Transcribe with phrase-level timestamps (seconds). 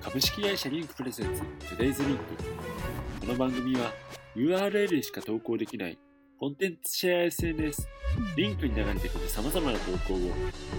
[0.00, 2.24] 株式会社リンクプレゼンツ Today's リンク。
[3.20, 3.92] この番組は
[4.34, 5.98] URL しか投稿できない
[6.38, 7.88] コンテンツシェア SNS
[8.36, 10.18] リンクに流れてくる様々な投稿を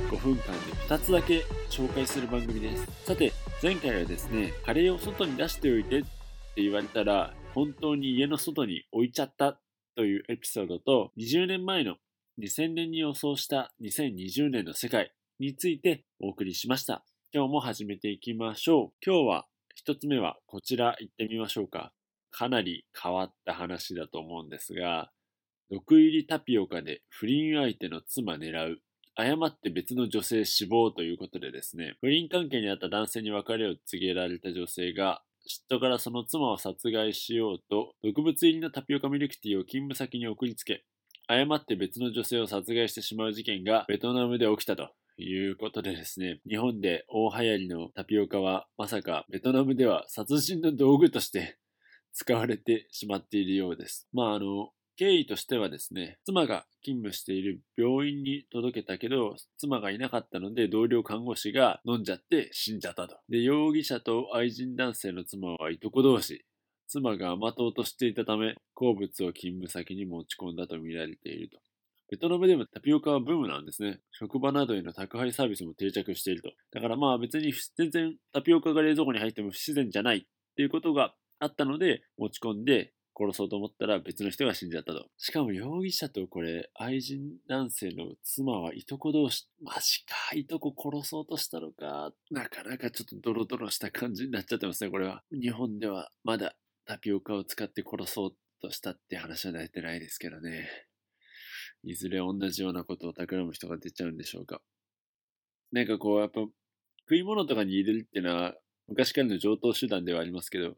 [0.09, 2.87] 5分間で2つだけ紹介する番組です。
[3.05, 3.31] さて
[3.61, 6.07] 前回はですねカレーを外に出しておいてって
[6.61, 9.59] 言われたら本当に家の外に置いちゃった
[9.97, 11.95] というエピソードと20年前の
[12.39, 18.91] 2000年に予想した2020年の世界についてお送りしました今日も始めていきましょう。
[19.05, 21.91] 今日は一つ目はこちら行ってみましょうか。
[22.31, 25.11] かなり変わった話だと思うんですが、
[25.69, 28.79] 毒入りタピオカで不倫相手の妻狙う。
[29.15, 40.83] 誤って別の女性死亡ということでですね、不倫関係にあった男性に別れを告げられた女性が、嫉妬からその妻を殺害しようと、毒物入りのタピオカミルクティーを勤務先に送りつけ、
[41.27, 51.57] 誤って別の女性を殺害してしまう事件がベトナムで起きたということでですね、日本で大流行りのタピオカはまさかベトナムでは殺人の道具として
[52.13, 54.07] 使われてしまっているようです。
[54.13, 63.15] まああの、経緯としてはですね、妻が勤務している病院に届けたけど、妻がいなかったので同僚看護師が飲んじゃって死んじゃったと。
[63.29, 66.43] で、容疑者と愛人男性の妻はいとこ同士。
[66.87, 71.59] 妻が甘党としていたため、好物を勤務先に持ち込んだと見られていると。
[72.09, 73.99] ベトナムでもタピオカはブームなんですね。
[74.11, 76.49] 職場などへの宅配サービスも定着していると。
[76.71, 80.21] だからまあ別に全然タピオカが冷蔵庫に入っても不自然じゃないっ
[80.55, 85.07] ていうことがあったので持ち込んで殺そうと思ったら別の人が死んじゃったと。
[85.17, 89.47] しかも容疑者とこれ愛人男性の妻はいとこ同士。
[89.61, 92.11] マジか、いとこ殺そうとしたのか。
[92.29, 95.23] なかなかちょっとドロドロした感じになっちゃってますね、これは。
[95.31, 100.69] 日本ではまだタピオカを使って殺そうとしたって話は出てないですけどね。
[101.83, 104.61] いずれ同じようなことを企む人が出ちゃうんでしょうか。
[105.71, 108.55] なんかこう、やっぱ、食い物とかに入れるっていうのは、
[108.87, 110.75] 昔からの上等手段ではありますけど、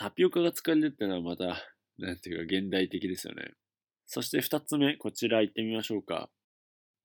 [0.00, 1.62] タピオカが使われるってのはまた、
[1.98, 3.52] なんていうか現代的ですよね。
[4.06, 6.30] そして二つ目、こちら行ってみましょうか。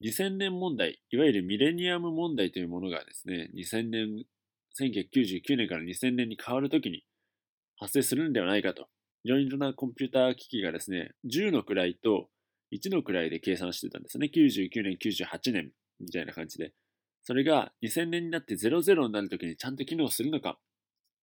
[0.01, 4.25] 2000年問題、いわゆるミレニアム問題というものがですね、2000年、
[4.79, 7.03] 1999年から2000年に変わるときに
[7.75, 8.87] 発生するんではないかと。
[9.25, 12.29] いろいろなコンピューター機器がですね、10の位と
[12.71, 14.31] 1の位で計算してたんですね。
[14.33, 16.71] 99年、98年みたいな感じで。
[17.23, 20.57] それが2000年になって00になるときにちゃんと機能するのか。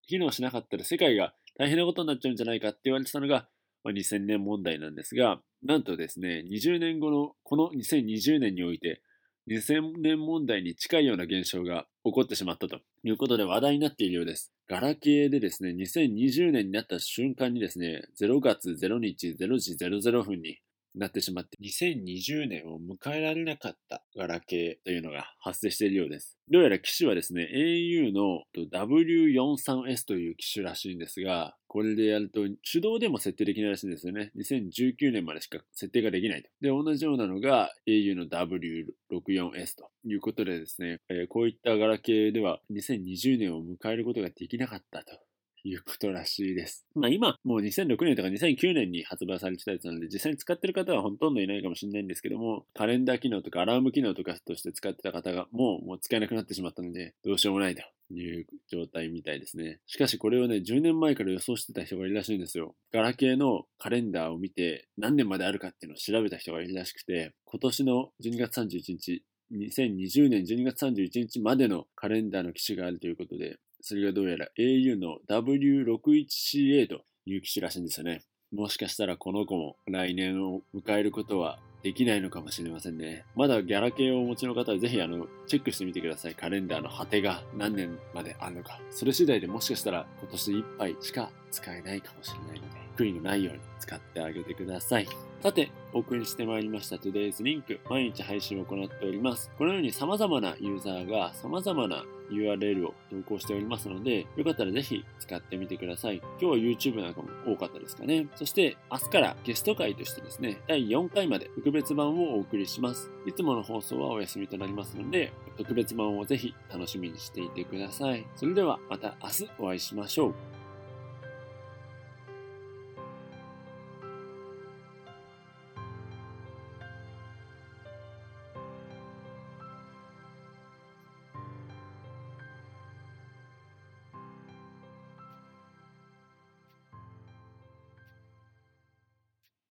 [0.06, 3.48] 機能しなかったら世界が大変なことになっちゃうんじゃないかって言われてたのが、
[3.84, 9.02] まあ、2000年問題なんですが、なんとですね、20年後のこの2020年において、
[9.48, 14.52] 2000年問題に近いような現象が起こってしまったということで話題になっているようです。
[14.68, 20.58] ガラケーでですね、2020年になった瞬間にですね、0月0日0時00分に
[20.94, 26.36] なってしまって、2020年を迎えられなかったガラケーというのが発生しているようです。
[26.50, 34.30] どうやら機種はですね、au の W43S という機種らしいんですが、これでやると手動でも設定できないらしいんですよね。
[34.36, 36.50] 2019年までしか設定ができないと。
[36.60, 45.18] で、同じようなのが au の W64S ということでですね、えー、こういったガラケーでは2020年を迎えることができなかったと。
[45.64, 46.86] いうことらしいです。
[46.94, 57.82] まあ今、もう2006年とか2009年に発売されてたやつなので、実際に使ってる方はほとんどいないかもしれないんですけども、カレンダー機能とかアラーム機能とかとして使ってた方が、もうもう使えなくなってしまったので、どうしようもないと。
[58.14, 59.80] いう状態みたいですね。
[59.86, 62.74] しかしこれをね、10年前から予想してた人がいるらしいんですよ。
[62.92, 78.22] ガラケーのカレンダーを見て何年まであるかっていうのを調べた人がいるらしくて、今年の12月31日、2020年12月31日までのカレンダーの機種があるということで、それがどうやら au の W61CA という機種らしいんですよね。
[78.52, 83.24] もしかしたらこの子も来年を迎えることはできないのかもしれませんね。
[83.34, 86.34] まだギャラ系をお持ちの方はぜひあの、チェックしてみてください。
[86.36, 88.78] カレンダーの果てが何年まであるのか。
[88.90, 95.08] それ次第でもしかしたら今年いっぱいしか使えないかもしれないので、悔いのないように使ってあげてください。
[95.42, 99.50] さて、お送りしてまいりました Today's Link 毎日配信を行っております。
[99.58, 106.18] このように様々なユーザーが様々な URL を投稿しておりますので、よかったらぜひ使ってみてください。
[106.18, 108.26] 今日は YouTube なんかも多かったですかね。
[108.34, 113.10] そして明日からゲスト会としてですね、第4回まで特別版をお送りします。
[113.26, 118.26] いつもの放送はお休みとなりますので、特別版をぜひ楽しみにしていてください。
[118.36, 120.51] それではまた明日お会いしましょう。